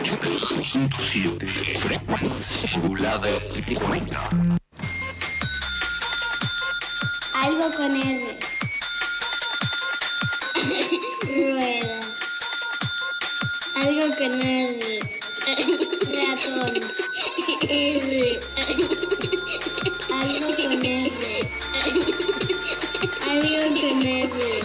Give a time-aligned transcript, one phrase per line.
[0.00, 4.30] 7 frecuencia modulada electrónica.
[7.34, 8.38] Algo con R.
[11.34, 12.00] Rueda.
[13.74, 15.00] Algo con R.
[16.14, 16.80] Ratón.
[17.68, 18.40] R.
[20.12, 21.50] Algo con R.
[21.82, 24.62] Algo con R.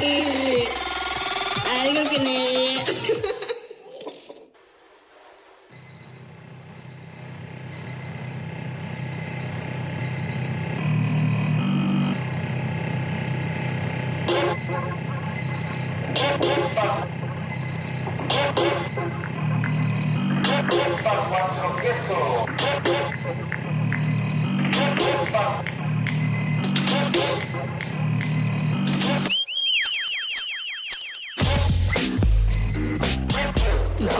[0.00, 0.61] R.
[1.80, 3.32] Algo R.
[27.14, 27.81] Y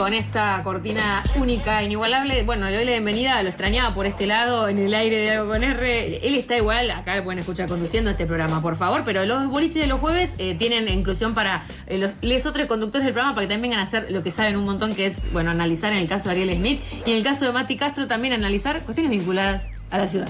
[0.03, 4.67] con esta cortina única, inigualable, bueno, le doy la bienvenida, lo extrañaba por este lado,
[4.67, 6.27] en el aire de algo con R.
[6.27, 9.81] Él está igual, acá lo pueden escuchar conduciendo este programa, por favor, pero los boliches
[9.81, 13.47] de los jueves eh, tienen inclusión para eh, los les otros conductores del programa para
[13.47, 15.99] que también vengan a hacer lo que saben un montón, que es, bueno, analizar en
[15.99, 19.09] el caso de Ariel Smith y en el caso de Mati Castro también analizar cuestiones
[19.09, 20.27] vinculadas a la ciudad.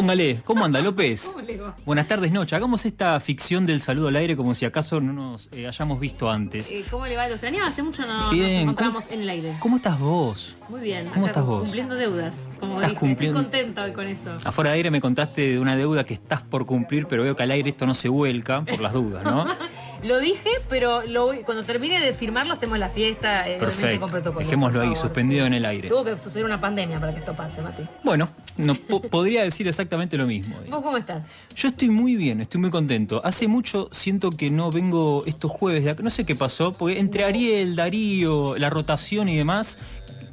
[0.00, 1.30] Póngale, ¿cómo anda López?
[1.32, 1.74] ¿Cómo le va?
[1.86, 2.54] Buenas tardes, Noche.
[2.54, 6.30] Hagamos esta ficción del saludo al aire como si acaso no nos eh, hayamos visto
[6.30, 6.70] antes.
[6.70, 7.26] Eh, ¿Cómo le va?
[7.28, 7.68] ¿Lo extrañaba?
[7.68, 9.52] Hace mucho no Bien, nos encontramos ¿cómo- en el aire.
[9.58, 10.54] ¿Cómo estás vos?
[10.68, 11.06] Muy bien.
[11.08, 11.62] ¿Cómo acá estás vos?
[11.62, 13.00] Cumpliendo deudas, como Estás dije.
[13.00, 14.36] cumpliendo- Estoy contenta hoy con eso.
[14.44, 17.44] Afuera de aire me contaste de una deuda que estás por cumplir, pero veo que
[17.44, 19.46] al aire esto no se vuelca por las dudas, ¿no?
[20.06, 24.00] Lo dije, pero lo cuando termine de firmarlo hacemos la fiesta, eh, Perfecto.
[24.00, 24.44] con protocolo.
[24.44, 25.46] Dejémoslo ahí, suspendido sí.
[25.48, 25.88] en el aire.
[25.88, 27.82] Tuvo que suceder una pandemia para que esto pase, Mati.
[28.04, 30.56] Bueno, no, po- podría decir exactamente lo mismo.
[30.70, 31.26] ¿Vos cómo estás?
[31.54, 33.20] Yo estoy muy bien, estoy muy contento.
[33.24, 36.02] Hace mucho siento que no vengo estos jueves de acá.
[36.02, 39.78] No sé qué pasó, porque entre Ariel, Darío, la rotación y demás,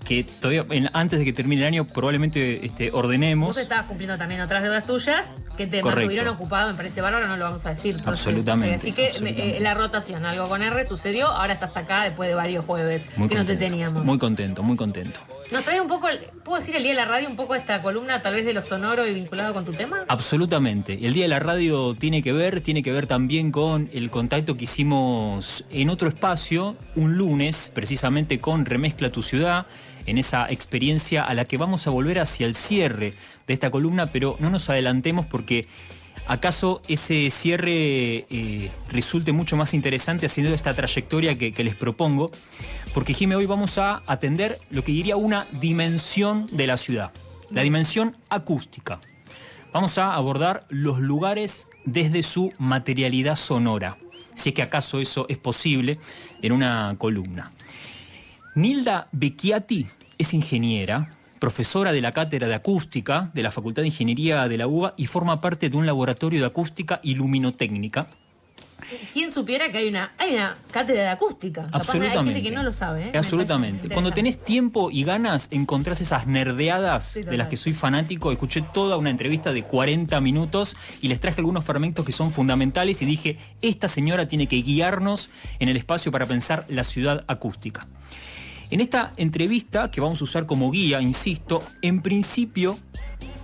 [0.06, 3.48] que todavía en- antes de que termine el año probablemente este, ordenemos.
[3.50, 6.02] Vos estabas cumpliendo también otras deudas tuyas que te Correcto.
[6.02, 7.98] mantuvieron ocupado, me parece bárbaro, no lo vamos a decir.
[8.06, 9.58] Absolutamente, sí, Así que absolutamente.
[9.58, 13.30] eh, la rotación, algo con R sucedió, ahora estás acá después de varios jueves Muy
[13.30, 14.04] que no te contento, teníamos.
[14.06, 15.20] Muy contento, muy contento.
[15.52, 16.08] Nos trae un poco,
[16.44, 18.62] ¿puedo decir el día de la radio, un poco esta columna tal vez de lo
[18.62, 20.00] sonoro y vinculado con tu tema?
[20.08, 20.94] Absolutamente.
[21.06, 24.58] El Día de la Radio tiene que ver, tiene que ver también con el contacto
[24.58, 29.68] que hicimos en otro espacio, un lunes, precisamente con Remezcla tu ciudad,
[30.06, 33.14] en esa experiencia a la que vamos a volver hacia el cierre
[33.48, 35.68] de esta columna, pero no nos adelantemos porque
[36.28, 42.32] acaso ese cierre eh, resulte mucho más interesante haciendo esta trayectoria que, que les propongo,
[42.94, 47.12] porque Jimé, hoy vamos a atender lo que diría una dimensión de la ciudad,
[47.52, 49.00] la dimensión acústica.
[49.72, 53.98] Vamos a abordar los lugares desde su materialidad sonora,
[54.36, 56.00] si es que acaso eso es posible
[56.42, 57.52] en una columna.
[58.56, 59.88] Nilda Becchiati
[60.18, 61.08] es ingeniera,
[61.40, 65.08] profesora de la Cátedra de Acústica de la Facultad de Ingeniería de la UBA y
[65.08, 68.06] forma parte de un laboratorio de acústica y luminotécnica.
[69.12, 71.64] ¿Quién supiera que hay una, hay una cátedra de acústica?
[71.64, 72.34] Capaz Hay Absolutamente.
[72.34, 73.08] gente que no lo sabe.
[73.08, 73.10] ¿eh?
[73.14, 73.90] Me Absolutamente.
[73.90, 78.32] Cuando tenés tiempo y ganas, encontrás esas nerdeadas Sí, de las que soy fanático.
[78.32, 83.02] Escuché toda una entrevista de 40 minutos y les traje algunos fragmentos que son fundamentales
[83.02, 87.88] y dije, esta señora tiene que guiarnos en el espacio para pensar la ciudad acústica.
[88.72, 92.78] En esta entrevista, que vamos a usar como guía, insisto, en principio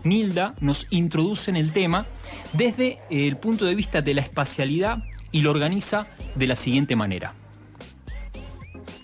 [0.04, 2.06] Nilda nos introduce en el tema
[2.54, 7.34] desde el punto de vista de la espacialidad y lo organiza de la siguiente manera.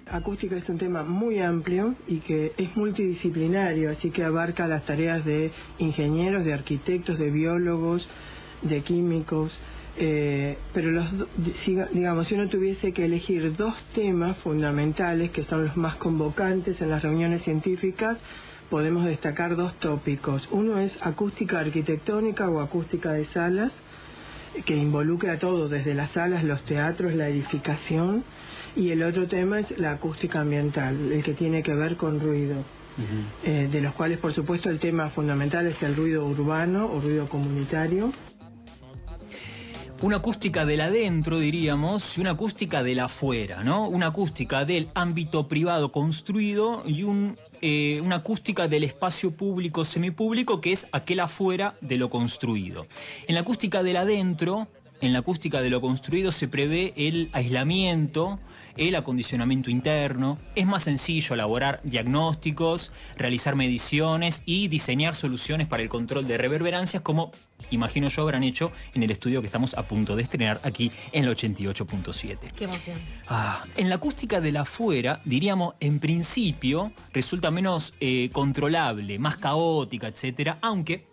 [0.10, 5.26] Acústica es un tema muy amplio y que es multidisciplinario, así que abarca las tareas
[5.26, 8.08] de ingenieros, de arquitectos, de biólogos,
[8.62, 9.60] de químicos.
[9.98, 11.08] Eh, pero los,
[11.94, 16.90] digamos, si uno tuviese que elegir dos temas fundamentales que son los más convocantes en
[16.90, 18.18] las reuniones científicas,
[18.70, 20.50] podemos destacar dos tópicos.
[20.52, 23.72] Uno es acústica arquitectónica o acústica de salas,
[24.66, 28.24] que involucra a todo, desde las salas, los teatros, la edificación,
[28.76, 32.64] y el otro tema es la acústica ambiental, el que tiene que ver con ruido,
[33.44, 37.28] eh, de los cuales por supuesto el tema fundamental es el ruido urbano o ruido
[37.28, 38.12] comunitario.
[40.02, 43.88] Una acústica del adentro, diríamos, y una acústica del afuera, ¿no?
[43.88, 50.60] Una acústica del ámbito privado construido y un, eh, una acústica del espacio público semipúblico,
[50.60, 52.88] que es aquel afuera de lo construido.
[53.28, 54.68] En la acústica del adentro,
[55.00, 58.40] en la acústica de lo construido se prevé el aislamiento,
[58.78, 60.38] el acondicionamiento interno.
[60.56, 67.02] Es más sencillo elaborar diagnósticos, realizar mediciones y diseñar soluciones para el control de reverberancias
[67.02, 67.32] como
[67.72, 71.26] imagino yo habrán hecho en el estudio que estamos a punto de estrenar aquí en
[71.26, 72.52] el 88.7.
[72.56, 72.98] Qué emoción.
[73.28, 79.38] Ah, en la acústica de la afuera, diríamos, en principio, resulta menos eh, controlable, más
[79.38, 81.08] caótica, etcétera, aunque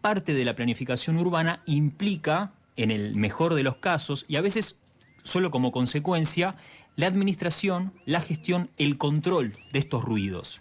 [0.00, 4.78] parte de la planificación urbana implica, en el mejor de los casos, y a veces
[5.24, 6.56] solo como consecuencia,
[6.98, 10.60] la administración, la gestión, el control de estos ruidos.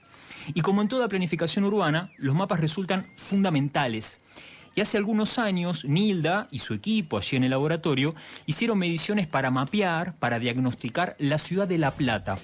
[0.54, 4.22] Y como en toda planificación urbana, los mapas resultan fundamentales.
[4.76, 8.14] Y hace algunos años, Nilda y su equipo allí en el laboratorio
[8.46, 12.38] hicieron mediciones para mapear, para diagnosticar la ciudad de La Plata.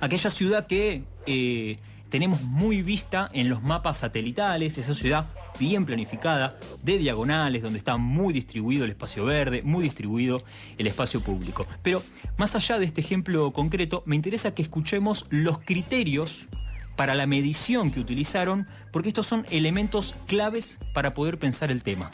[0.00, 1.78] Aquella ciudad que eh,
[2.12, 7.96] tenemos muy vista en los mapas satelitales, esa ciudad bien planificada, de diagonales, donde está
[7.96, 10.42] muy distribuido el espacio verde, muy distribuido
[10.76, 11.66] el espacio público.
[11.80, 12.02] Pero
[12.36, 16.48] más allá de este ejemplo concreto, me interesa que escuchemos los criterios
[16.96, 22.10] para la medición que utilizaron, porque estos son elementos claves para poder pensar el tema.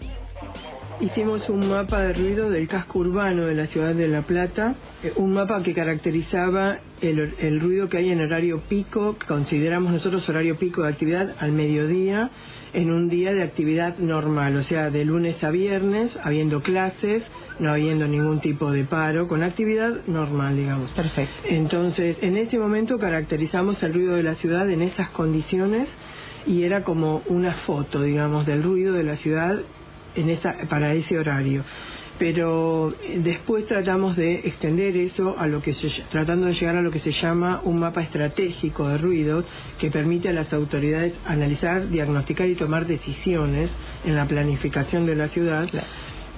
[1.01, 4.75] Hicimos un mapa de ruido del casco urbano de la ciudad de La Plata,
[5.05, 9.93] eh, un mapa que caracterizaba el, el, ruido que hay en horario pico, que consideramos
[9.93, 12.33] nosotros horario pico de actividad al mediodía,
[12.73, 17.23] en un día de actividad normal, o sea, de lunes a viernes, habiendo clases,
[17.61, 20.91] no habiendo ningún tipo de paro, con actividad normal, digamos.
[20.95, 21.33] Perfecto.
[21.45, 25.91] Entonces, en ese momento caracterizamos el ruido de la ciudad en esas condiciones
[26.45, 29.61] y era como una foto, digamos, del ruido de la ciudad
[30.19, 31.65] en esa, para ese horario.
[32.19, 35.73] Pero eh, después tratamos de extender eso a lo que
[36.11, 39.45] tratando de llegar a lo que se llama un mapa estratégico de ruidos
[39.79, 43.71] que permite a las autoridades analizar, diagnosticar y tomar decisiones
[44.05, 45.69] en la planificación de la ciudad.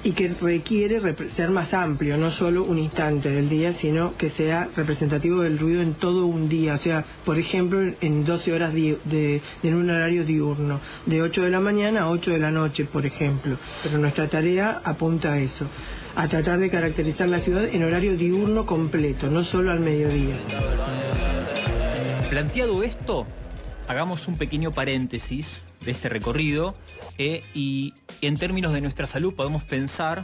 [0.02, 1.00] Y que requiere
[1.36, 5.82] ser más amplio, no solo un instante del día, sino que sea representativo del ruido
[5.82, 9.90] en todo un día, o sea, por ejemplo, en 12 horas de, de, en un
[9.90, 13.58] horario diurno, de 8 de la mañana a 8 de la noche, por ejemplo.
[13.82, 15.66] Pero nuestra tarea apunta a eso,
[16.16, 20.34] a tratar de caracterizar la ciudad en horario diurno completo, no solo al mediodía.
[22.30, 23.26] Planteado esto,
[23.90, 26.76] hagamos un pequeño paréntesis de este recorrido
[27.18, 30.22] eh, y en términos de nuestra salud podemos pensar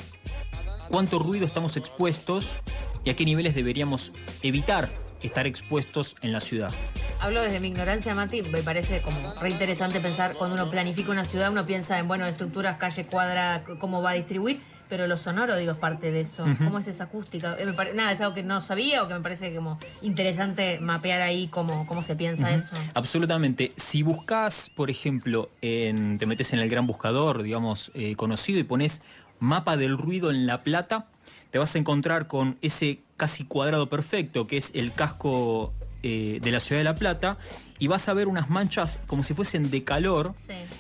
[0.89, 2.55] cuánto ruido estamos expuestos
[3.03, 4.89] y a qué niveles deberíamos evitar
[5.21, 6.71] estar expuestos en la ciudad.
[7.19, 11.25] Hablo desde mi ignorancia, Mati, me parece como re interesante pensar cuando uno planifica una
[11.25, 15.57] ciudad, uno piensa en, bueno, estructuras, calle, cuadra, cómo va a distribuir, pero lo sonoro,
[15.57, 16.45] digo, es parte de eso.
[16.59, 17.57] ¿Cómo es esa acústica?
[17.59, 21.49] Eh, nada, es algo que no sabía o que me parece como interesante mapear ahí
[21.49, 22.77] cómo, cómo se piensa eso.
[22.95, 23.73] Absolutamente.
[23.77, 28.65] Si buscas, por ejemplo, en, te metes en el gran buscador, digamos, eh, conocido y
[28.65, 29.03] pones
[29.39, 31.07] mapa del ruido en La Plata,
[31.51, 35.73] te vas a encontrar con ese casi cuadrado perfecto que es el casco
[36.03, 37.39] eh, de la ciudad de La Plata
[37.79, 40.33] y vas a ver unas manchas como si fuesen de calor,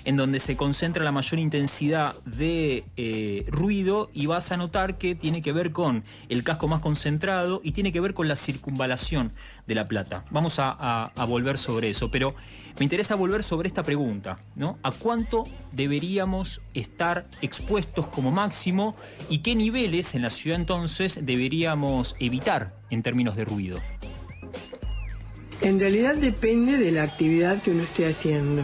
[0.05, 5.15] en donde se concentra la mayor intensidad de eh, ruido y vas a notar que
[5.15, 9.31] tiene que ver con el casco más concentrado y tiene que ver con la circunvalación
[9.67, 10.25] de La Plata.
[10.31, 12.35] Vamos a, volver sobre eso, pero
[12.79, 14.79] me interesa volver sobre esta pregunta, ¿no?
[14.83, 18.95] ¿A cuánto deberíamos estar expuestos como máximo
[19.29, 23.81] y qué niveles en la ciudad entonces deberíamos evitar en términos de ruido?
[25.63, 28.63] En realidad depende de la actividad que uno esté haciendo.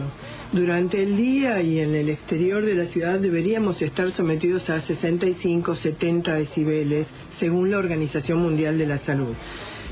[0.51, 5.75] Durante el día y en el exterior de la ciudad deberíamos estar sometidos a 65,
[5.75, 7.07] 70 decibeles,
[7.39, 9.33] según la Organización Mundial de la Salud.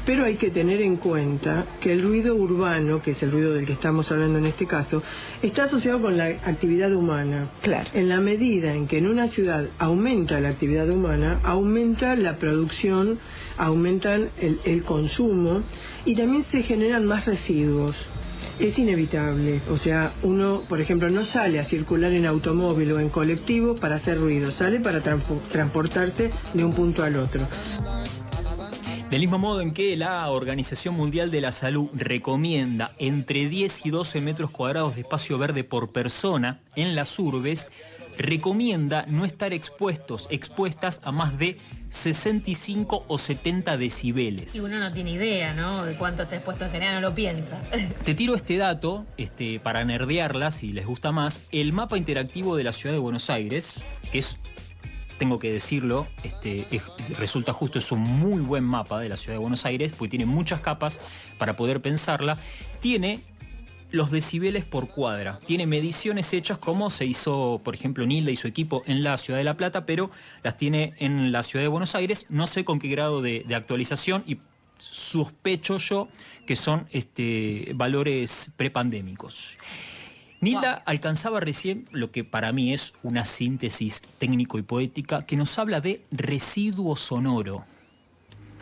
[0.06, 3.66] Pero hay que tener en cuenta que el ruido urbano, que es el ruido del
[3.66, 5.04] que estamos hablando en este caso,
[5.42, 7.52] está asociado con la actividad humana.
[7.62, 7.90] Claro.
[7.94, 13.20] En la medida en que en una ciudad aumenta la actividad humana, aumenta la producción,
[13.58, 15.62] aumentan el, el consumo
[16.06, 18.10] y también se generan más residuos
[18.60, 19.62] es inevitable.
[19.70, 23.96] O sea, uno, por ejemplo, no sale a circular en automóvil o en colectivo para
[23.96, 27.48] hacer ruido, sale para transportarse de un punto al otro.
[29.12, 33.90] Del mismo modo en que la Organización Mundial de la Salud recomienda entre 10 y
[33.90, 37.72] 12 metros cuadrados de espacio verde por persona en las urbes,
[38.18, 41.58] recomienda no estar expuestos, expuestas a más de
[41.90, 44.56] 65 o 70 decibeles.
[44.56, 45.84] Y uno no tiene idea, ¿no?
[45.84, 47.60] De cuánto está expuesto en general, no lo piensa.
[48.06, 51.42] Te tiro este dato este, para nerdearla, si les gusta más.
[51.52, 54.38] El mapa interactivo de la ciudad de Buenos Aires, que es
[55.22, 56.66] tengo que decirlo, este,
[57.20, 60.26] resulta justo, es un muy buen mapa de la ciudad de Buenos Aires, porque tiene
[60.26, 61.00] muchas capas
[61.38, 62.40] para poder pensarla.
[62.80, 63.20] Tiene
[63.92, 65.40] los decibeles por cuadra.
[65.46, 69.38] Tiene mediciones hechas como se hizo, por ejemplo, Nilda y su equipo en la ciudad
[69.38, 70.10] de La Plata, pero
[70.42, 72.26] las tiene en la ciudad de Buenos Aires.
[72.30, 74.40] No sé con qué grado de, actualización y
[74.80, 76.08] sospecho yo
[76.48, 79.60] que son este, valores prepandémicos.
[80.42, 85.58] Nilda alcanzaba recién lo que para mí es una síntesis técnico y poética que nos
[85.60, 87.64] habla de residuo sonoro.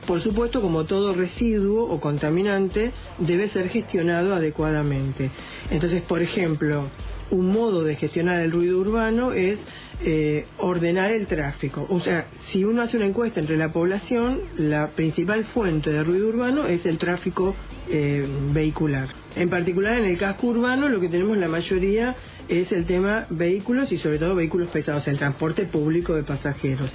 [0.05, 5.31] Por supuesto, como todo residuo o contaminante, debe ser gestionado adecuadamente.
[5.69, 6.89] Entonces, por ejemplo,
[7.31, 9.59] un modo de gestionar el ruido urbano es
[10.03, 11.85] eh, ordenar el tráfico.
[11.89, 16.27] O sea, si uno hace una encuesta entre la población, la principal fuente de ruido
[16.27, 17.55] urbano es el tráfico
[17.89, 19.07] eh, vehicular.
[19.35, 22.15] En particular en el casco urbano lo que tenemos la mayoría
[22.47, 26.89] es el tema vehículos y sobre todo vehículos pesados, el transporte público de pasajeros.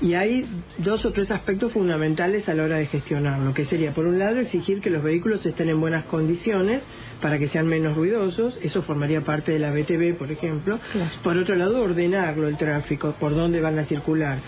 [0.00, 0.44] Y hay
[0.78, 4.40] dos o tres aspectos fundamentales a la hora de gestionarlo, que sería por un lado
[4.40, 6.82] exigir que los vehículos estén en buenas condiciones
[7.20, 10.80] para que sean menos ruidosos, eso formaría parte de la BTV, por ejemplo.
[11.22, 14.38] Por otro lado, ordenarlo el tráfico, por dónde van a circular.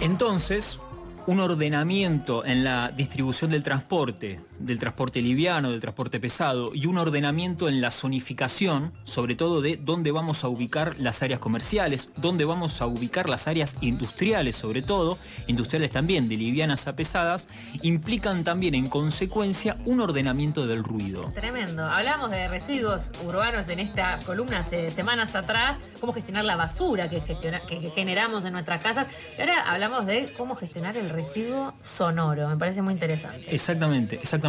[0.00, 0.80] Entonces,
[1.26, 6.98] un ordenamiento en la distribución del transporte, del transporte liviano, del transporte pesado, y un
[6.98, 12.44] ordenamiento en la zonificación, sobre todo de dónde vamos a ubicar las áreas comerciales, dónde
[12.44, 17.48] vamos a ubicar las áreas industriales, sobre todo, industriales también, de livianas a pesadas,
[17.82, 21.24] implican también en consecuencia un ordenamiento del ruido.
[21.34, 21.84] Tremendo.
[21.84, 27.20] Hablamos de residuos urbanos en esta columna hace semanas atrás, cómo gestionar la basura que,
[27.20, 32.48] gestiona- que generamos en nuestras casas, y ahora hablamos de cómo gestionar el residuo sonoro.
[32.48, 33.52] Me parece muy interesante.
[33.52, 34.43] Exactamente, exactamente.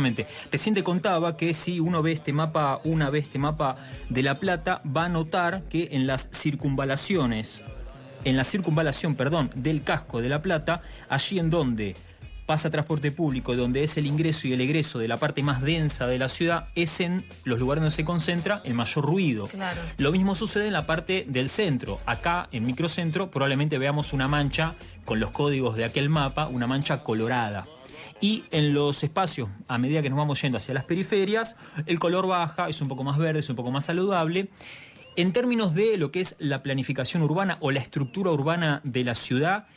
[0.51, 3.77] Recién te contaba que si uno ve este mapa, una ve este mapa
[4.09, 7.63] de La Plata, va a notar que en las circunvalaciones,
[8.23, 11.95] en la circunvalación, perdón, del casco de La Plata, allí en donde
[12.45, 16.05] pasa transporte público, donde es el ingreso y el egreso de la parte más densa
[16.07, 19.47] de la ciudad, es en los lugares donde se concentra el mayor ruido.
[19.47, 19.81] Claro.
[19.97, 21.99] Lo mismo sucede en la parte del centro.
[22.05, 24.75] Acá, en microcentro, probablemente veamos una mancha
[25.05, 27.65] con los códigos de aquel mapa, una mancha colorada.
[28.21, 32.27] Y en los espacios, a medida que nos vamos yendo hacia las periferias, el color
[32.27, 34.49] baja, es un poco más verde, es un poco más saludable.
[35.17, 39.15] En términos de lo que es la planificación urbana o la estructura urbana de la
[39.15, 39.67] ciudad,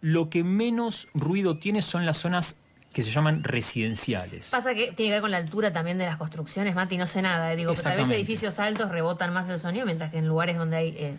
[0.00, 2.61] lo que menos ruido tiene son las zonas
[2.92, 4.50] que se llaman residenciales.
[4.50, 7.22] Pasa que tiene que ver con la altura también de las construcciones, Mati, no sé
[7.22, 7.52] nada.
[7.52, 7.56] eh.
[7.56, 10.88] Digo, tal vez edificios altos rebotan más el sonido, mientras que en lugares donde hay
[10.98, 11.16] eh,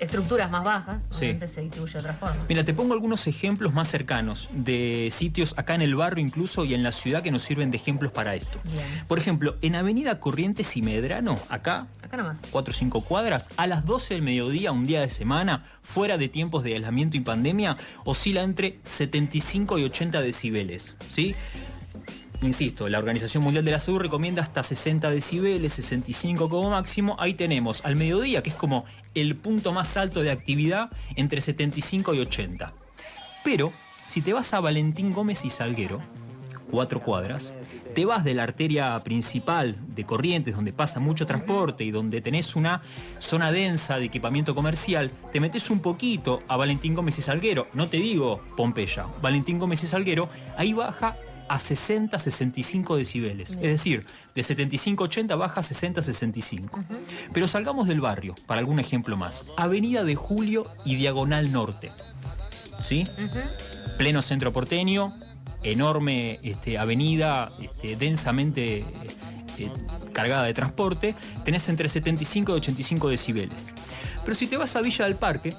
[0.00, 1.38] estructuras más bajas, Sí.
[1.46, 2.44] se distribuye de otra forma.
[2.48, 6.74] Mira, te pongo algunos ejemplos más cercanos de sitios acá en el barrio incluso y
[6.74, 8.58] en la ciudad que nos sirven de ejemplos para esto.
[8.64, 8.84] Bien.
[9.06, 12.40] Por ejemplo, en Avenida Corrientes y Medrano, acá, Acá nomás.
[12.50, 16.28] 4 o 5 cuadras, a las 12 del mediodía, un día de semana, fuera de
[16.28, 20.71] tiempos de aislamiento y pandemia, oscila entre 75 y 80 decibeles,
[21.08, 21.34] ¿sí?
[22.42, 27.14] Insisto, la Organización Mundial de la Salud recomienda hasta 60 decibeles, 65 como máximo.
[27.20, 32.14] Ahí tenemos al mediodía, que es como el punto más alto de actividad, entre 75
[32.14, 32.72] y 80.
[33.44, 33.72] Pero,
[34.06, 36.00] si te vas a Valentín Gómez y Salguero,
[36.72, 37.52] cuatro cuadras,
[37.94, 42.56] te vas de la arteria principal de Corrientes, donde pasa mucho transporte y donde tenés
[42.56, 42.80] una
[43.18, 47.88] zona densa de equipamiento comercial, te metes un poquito a Valentín Gómez y Salguero, no
[47.88, 51.14] te digo Pompeya, Valentín Gómez y Salguero, ahí baja
[51.46, 53.50] a 60-65 decibeles.
[53.50, 56.82] Es decir, de 75-80 baja a 60-65.
[57.34, 59.44] Pero salgamos del barrio, para algún ejemplo más.
[59.58, 61.92] Avenida de Julio y Diagonal Norte.
[62.82, 63.04] ¿Sí?
[63.98, 65.14] pleno centro porteño,
[65.62, 68.86] enorme este, avenida, este, densamente eh,
[69.58, 69.70] eh,
[70.12, 71.14] cargada de transporte,
[71.44, 73.72] tenés entre 75 y 85 decibeles.
[74.24, 75.54] Pero si te vas a Villa del Parque,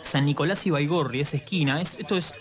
[0.00, 2.34] San Nicolás y Baigorri, esa esquina, es, esto es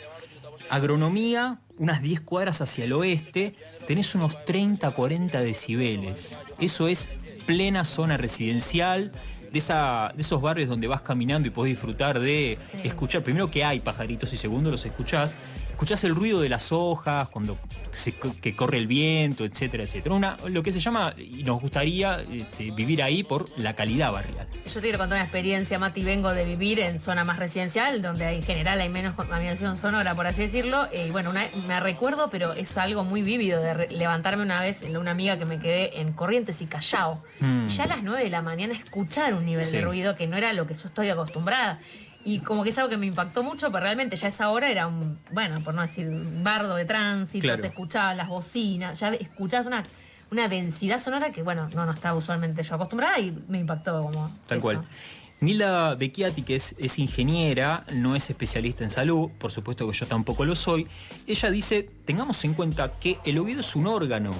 [0.70, 3.56] agronomía, unas 10 cuadras hacia el oeste,
[3.88, 6.40] tenés unos 30, 40 decibeles.
[6.60, 7.10] Eso es
[7.46, 9.12] plena zona residencial.
[9.52, 12.78] De, esa, de esos barrios donde vas caminando y podés disfrutar de Sí.
[12.84, 15.36] escuchar, primero que hay pajaritos y segundo los escuchás,
[15.80, 17.58] escuchás el ruido de las hojas, cuando
[17.94, 20.14] se que corre el viento, etcétera, etcétera.
[20.14, 24.46] Una, lo que se llama, y nos gustaría este, vivir ahí por la calidad barrial.
[24.66, 26.04] Yo te quiero contar una experiencia, Mati.
[26.04, 30.28] Vengo de vivir en zona más residencial, donde en general hay menos contaminación sonora, por
[30.28, 30.86] así decirlo.
[30.92, 34.60] Eh, Y bueno, una- me recuerdo, pero es algo muy vívido de re- levantarme una
[34.60, 37.24] vez en una amiga que me quedé en Corrientes y Callao.
[37.40, 37.68] Mm.
[37.68, 39.78] Y ya a las 9 de la mañana escuchar un nivel Sí.
[39.78, 41.80] de ruido que no era lo que yo estoy acostumbrada.
[42.26, 44.88] Y como que es algo que me impactó mucho, pero realmente ya esa hora era
[44.88, 47.62] un, bueno, por no decir, un bardo de tránsito, Claro.
[47.62, 49.84] se escuchaban las bocinas, ya escuchabas una,
[50.30, 54.32] una densidad sonora que, bueno, no, no estaba usualmente yo acostumbrada y me impactó como
[54.48, 54.68] Tal eso.
[54.68, 54.84] cual.
[55.42, 60.06] Nilda Becchiati, que es, es ingeniera, no es especialista en salud, por supuesto que yo
[60.06, 60.86] tampoco lo soy,
[61.26, 64.32] ella dice, tengamos en cuenta que el oído es un órgano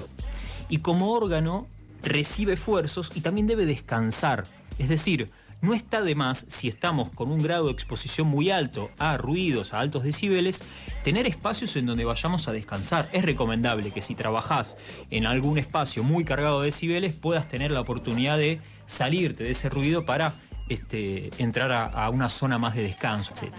[0.68, 1.68] y como órgano
[2.04, 4.46] recibe esfuerzos y también debe descansar.
[4.78, 8.90] Es decir, no está de más, si estamos con un grado de exposición muy alto
[8.98, 10.64] a ruidos, a altos decibeles,
[11.04, 13.10] tener espacios en donde vayamos a descansar.
[13.12, 14.78] Es recomendable que si trabajás
[15.10, 19.70] en algún espacio muy cargado de decibeles, puedas tener la oportunidad de salirte de ese
[19.70, 20.34] ruido para
[20.70, 23.54] este, entrar a, a una zona más de descanso, etc.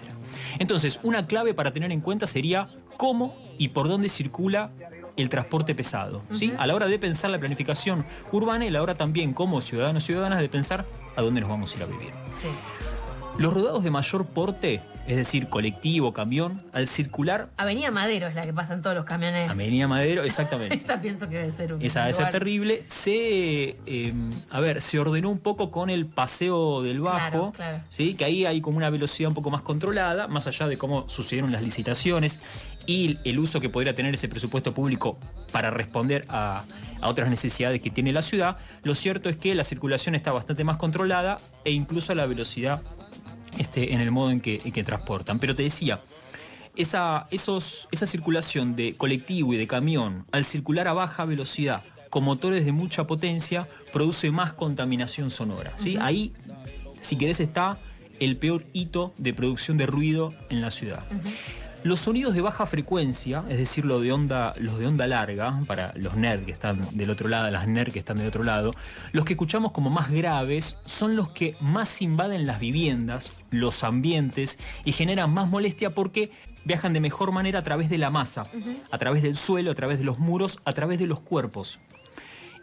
[0.59, 4.71] Entonces, una clave para tener en cuenta sería cómo y por dónde circula
[5.17, 6.23] el transporte pesado.
[6.31, 6.53] ¿sí?
[6.59, 10.05] A la hora de pensar la planificación urbana y a la hora también como ciudadanos
[10.05, 10.87] y ciudadanas de pensar
[11.21, 12.11] a dónde nos vamos a ir a vivir.
[12.33, 12.49] Sí.
[13.39, 18.43] Los rodados de mayor porte, es decir, colectivo, camión, al circular Avenida Madero es la
[18.43, 19.51] que pasan todos los camiones.
[19.51, 20.75] Avenida Madero, exactamente.
[20.77, 22.83] Esa pienso que debe ser un Esa debe ser terrible.
[22.89, 24.13] Se, eh,
[24.51, 27.85] a ver, se ordenó un poco con el paseo del Bajo, Claro, claro.
[27.89, 28.15] ¿sí?
[28.15, 31.51] que ahí hay como una velocidad un poco más controlada, más allá de cómo sucedieron
[31.53, 32.41] las licitaciones
[32.91, 35.17] y el uso que podría tener ese presupuesto público
[35.53, 36.65] para responder a,
[37.01, 38.57] a otras necesidades que tiene la ciudad.
[38.83, 42.83] Lo cierto es que la circulación está bastante más controlada e incluso la velocidad
[43.59, 45.39] este, en el modo en que, en que transportan.
[45.39, 46.01] Pero te decía,
[46.75, 52.25] esa, esos, esa circulación de colectivo y de camión al circular a baja velocidad con
[52.25, 55.75] motores de mucha potencia produce más contaminación sonora.
[55.77, 55.97] ¿sí?
[56.01, 56.33] Ahí,
[56.99, 57.79] si querés, está
[58.19, 61.05] el peor hito de producción de ruido en la ciudad.
[61.83, 65.95] Los sonidos de baja frecuencia, es decir, lo de onda, los de onda larga, para
[65.97, 68.75] los NERD que están del otro lado, las NERD que están del otro lado,
[69.13, 74.59] los que escuchamos como más graves son los que más invaden las viviendas, los ambientes
[74.85, 76.31] y generan más molestia porque
[76.67, 78.45] viajan de mejor manera a través de la masa,
[78.91, 81.81] a través del suelo, a través de los muros, a través de los cuerpos.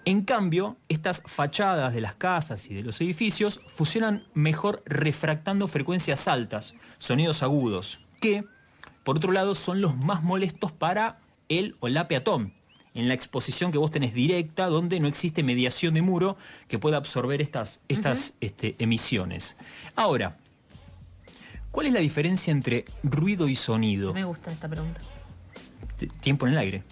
[0.05, 6.27] En cambio, estas fachadas de las casas y de los edificios funcionan mejor refractando frecuencias
[6.27, 8.45] altas, sonidos agudos, que,
[9.07, 12.51] por otro lado, son los más molestos para el o la peatón,
[12.93, 16.35] en la exposición que vos tenés directa, donde no existe mediación de muro
[16.67, 19.55] que pueda absorber estas, estas este, emisiones.
[19.95, 20.35] Ahora,
[21.71, 24.13] ¿cuál es la diferencia entre ruido y sonido?
[24.13, 24.99] Me gusta esta pregunta.
[26.19, 26.83] Tiempo en el aire.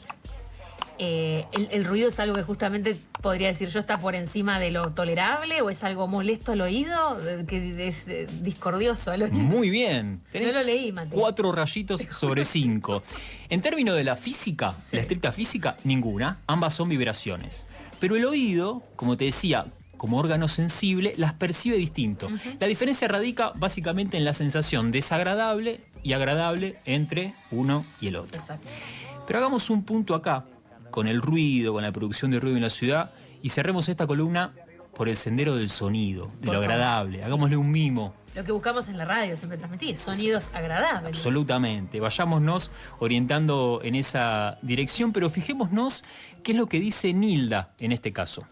[0.97, 4.71] Eh, el, el ruido es algo que justamente podría decir yo está por encima de
[4.71, 9.35] lo tolerable o es algo molesto al oído, eh, que es eh, discordioso al oído.
[9.35, 10.21] Muy bien.
[10.31, 11.19] Tenés No lo leí, Mateo.
[11.19, 13.03] Cuatro rayitos sobre cinco.
[13.49, 14.95] En términos de la física, Sí.
[14.95, 16.39] la estricta física, ninguna.
[16.47, 17.67] Ambas son vibraciones.
[17.99, 19.65] Pero el oído, como te decía,
[19.97, 22.29] como órgano sensible, las percibe distinto.
[22.59, 28.37] La diferencia radica básicamente en la sensación desagradable y agradable entre uno y el otro.
[28.39, 28.67] Exacto.
[29.25, 30.43] Pero hagamos un punto acá,
[30.95, 34.53] con el ruido, con la producción de ruido en la ciudad, y cerremos esta columna
[34.95, 36.71] por el sendero del sonido, de Por lo favor.
[36.71, 37.21] agradable.
[37.21, 38.13] Hagámosle un mimo.
[38.33, 41.17] Lo que buscamos en la radio siempre transmitir, sonidos agradables.
[41.17, 41.99] Absolutamente.
[41.99, 46.05] Vayámonos orientando en esa dirección, pero fijémonos
[46.43, 48.47] qué es lo que dice Nilda en este caso.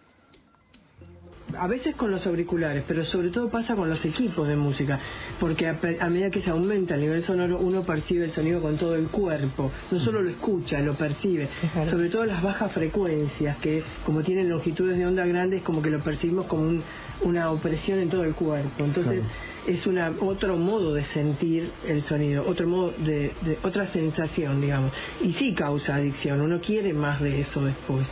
[1.59, 4.99] A veces con los auriculares, pero sobre todo pasa con los equipos de música,
[5.39, 8.95] porque a, medida que se aumenta el nivel sonoro, uno percibe el sonido con todo
[8.95, 11.47] el cuerpo, no solo lo escucha, lo percibe.
[11.89, 15.99] Sobre todo las bajas frecuencias, que como tienen longitudes de onda grandes, como que lo
[15.99, 16.79] percibimos como un-
[17.21, 18.83] una opresión en todo el cuerpo.
[18.83, 19.23] Entonces
[19.67, 24.91] es una otro modo de sentir el sonido, otro modo de, otra sensación, digamos.
[25.21, 28.07] Y sí causa adicción, uno quiere más de eso después.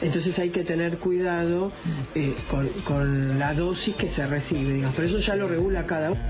[0.00, 1.72] Entonces hay que tener cuidado
[2.14, 4.96] eh, con, con la dosis que se recibe, digamos.
[4.96, 6.20] Pero eso ya lo regula cada uno.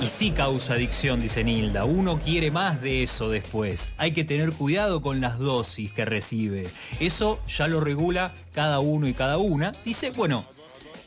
[0.00, 1.84] Y sí causa adicción, dice Nilda.
[1.84, 3.92] Uno quiere más de eso después.
[3.96, 6.64] Hay que tener cuidado con las dosis que recibe.
[7.00, 9.72] Eso ya lo regula cada uno y cada una.
[9.84, 10.44] Dice, bueno,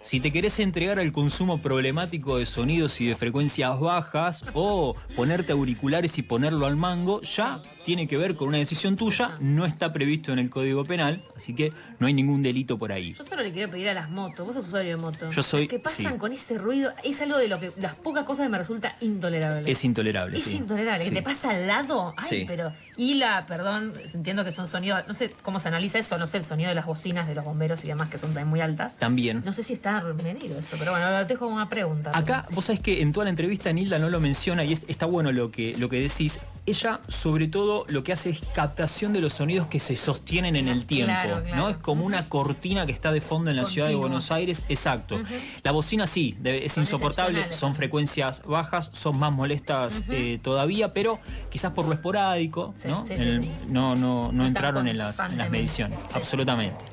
[0.01, 5.51] si te querés entregar al consumo problemático de sonidos y de frecuencias bajas o ponerte
[5.51, 9.31] auriculares y ponerlo al mango, ya tiene que ver con una decisión tuya.
[9.39, 13.13] No está previsto en el Código Penal, así que no hay ningún delito por ahí.
[13.13, 15.29] Yo solo le quiero pedir a las motos, vos sos usuario de moto.
[15.31, 16.17] Yo soy- Que pasan sí.
[16.17, 19.69] con ese ruido, es algo de lo que las pocas cosas que me resulta intolerable.
[19.69, 20.57] Es intolerable, Es sí.
[20.57, 21.09] intolerable, Sí.
[21.09, 22.13] que te pasa al lado.
[22.17, 22.43] Ay, Sí.
[22.47, 22.71] pero.
[22.97, 25.07] Y la, perdón, entiendo que son sonidos.
[25.07, 27.43] No sé cómo se analiza eso, no sé el sonido de las bocinas de los
[27.45, 28.95] bomberos y demás, que son también muy altas.
[28.97, 29.41] También.
[29.45, 32.11] No sé si está medido eso, pero bueno, lo dejo como una pregunta.
[32.13, 35.05] Acá, vos sabés que en toda la entrevista Nilda no lo menciona y es, está
[35.05, 36.39] bueno lo que, lo que decís.
[36.65, 40.67] Ella, sobre todo, lo que hace es captación de los sonidos que se sostienen en
[40.67, 41.11] el tiempo.
[41.13, 41.55] Claro, claro.
[41.55, 41.69] ¿no?
[41.69, 43.95] Es como una cortina que está de fondo en la ciudad de.
[43.95, 44.65] Buenos Aires.
[44.69, 45.19] Exacto.
[45.63, 50.93] La bocina sí, debe- es Son insoportable, son frecuencias bajas, son más molestas eh, todavía,
[50.93, 53.03] pero quizás por lo esporádico, Sí, ¿no?
[53.03, 53.51] sí, sí.
[53.69, 55.99] no, no, no No entraron en las, en las mediciones.
[56.13, 56.85] Absolutamente.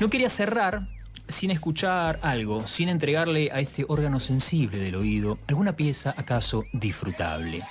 [0.00, 0.88] No quería cerrar,
[1.30, 7.64] sin escuchar algo, sin entregarle a este órgano sensible del oído alguna pieza acaso disfrutable.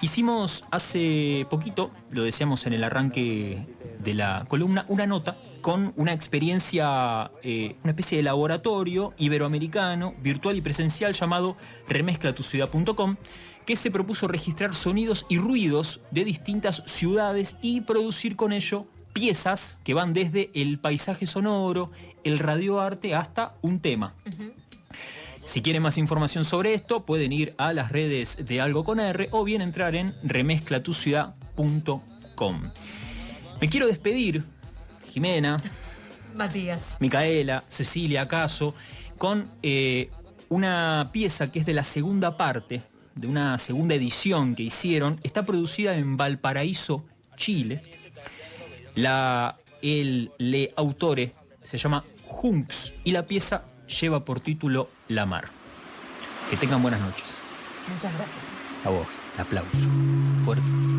[0.00, 3.66] Hicimos hace poquito, lo decíamos en el arranque
[3.98, 10.56] de la columna, una nota con una experiencia, eh, una especie de laboratorio iberoamericano, virtual
[10.56, 11.56] y presencial llamado
[11.88, 13.16] remezclatuciudad.com,
[13.64, 19.80] que se propuso registrar sonidos y ruidos de distintas ciudades y producir con ello piezas
[19.82, 21.90] que van desde el paisaje sonoro,
[22.26, 24.12] el radioarte hasta un tema.
[25.44, 29.28] Si quieren más información sobre esto, pueden ir a las redes de Algo con R
[29.30, 32.72] o bien entrar en remezclatuciudad.com.
[33.60, 34.42] Me quiero despedir,
[35.12, 35.62] Jimena,
[36.34, 36.96] Matías.
[36.98, 38.74] Micaela, Cecilia, acaso,
[39.18, 40.10] con eh,
[40.48, 42.82] una pieza que es de la segunda parte,
[43.14, 45.20] de una segunda edición que hicieron.
[45.22, 47.04] Está producida en Valparaíso,
[47.36, 47.84] Chile.
[48.96, 51.32] La, el le autore
[51.66, 52.04] se llama
[52.42, 53.64] Hunks y la pieza
[54.00, 55.48] lleva por título La Mar.
[56.50, 57.24] Que tengan buenas noches.
[57.92, 58.44] Muchas gracias.
[58.84, 59.06] A vos,
[59.38, 59.76] aplauso.
[60.44, 60.95] Fuerte.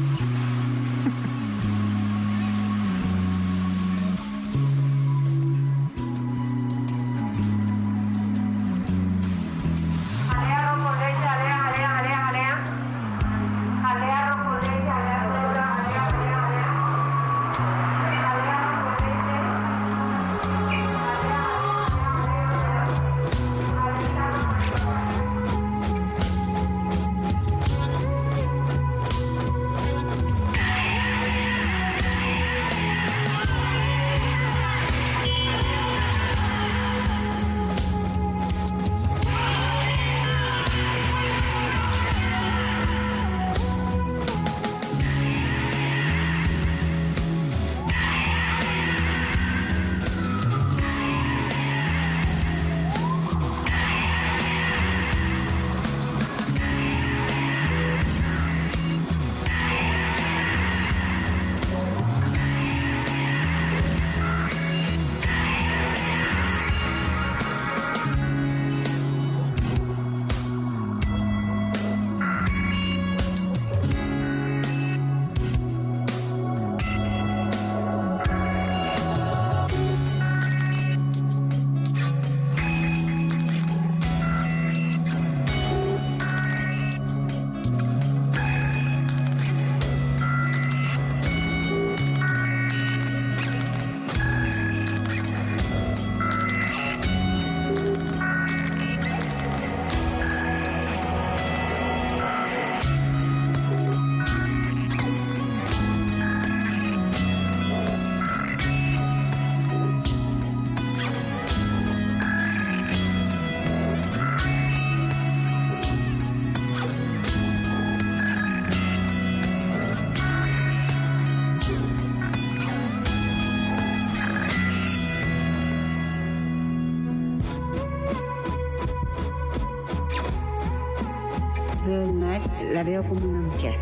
[132.88, 133.76] Veo como una mujer,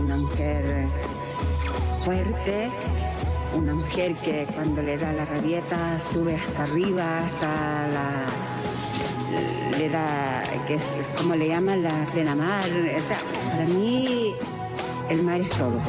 [0.00, 0.88] una mujer eh,
[2.04, 2.70] fuerte,
[3.56, 7.46] una mujer que cuando le da la rabieta sube hasta arriba, hasta
[7.86, 8.08] la
[9.78, 10.82] le da, que es,
[11.16, 12.64] como le llaman la plena mar.
[12.64, 13.20] O sea,
[13.52, 14.34] para mí
[15.08, 15.80] el mar es todo.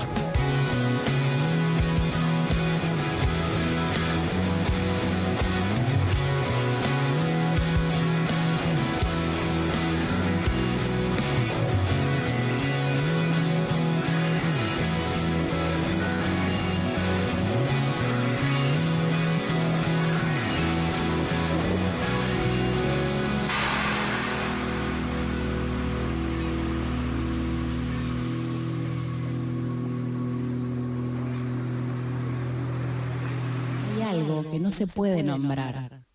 [34.80, 36.06] Se puede nombrar.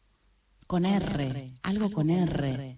[0.67, 2.74] Con R, algo con R.